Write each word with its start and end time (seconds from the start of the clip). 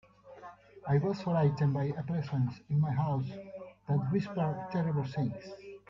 I 0.87 0.97
was 0.97 1.21
frightened 1.21 1.75
by 1.75 1.93
a 1.95 2.01
presence 2.01 2.59
in 2.71 2.79
my 2.81 2.89
house 2.89 3.29
that 3.87 4.11
whispered 4.11 4.69
terrible 4.71 5.03
things. 5.05 5.45